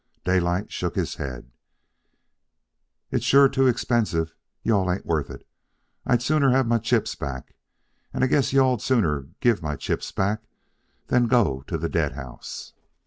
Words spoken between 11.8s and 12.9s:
dead house."